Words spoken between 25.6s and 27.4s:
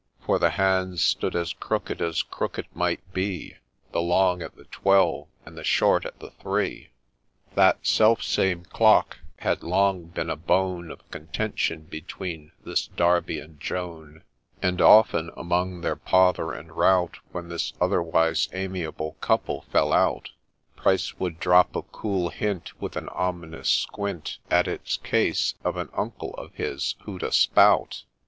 of an' Uncle' of his, who'd a'